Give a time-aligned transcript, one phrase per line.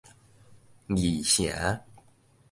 [0.89, 1.77] 二城